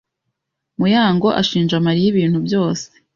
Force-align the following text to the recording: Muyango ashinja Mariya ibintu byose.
Muyango 0.79 1.29
ashinja 1.41 1.77
Mariya 1.85 2.07
ibintu 2.11 2.39
byose. 2.47 2.85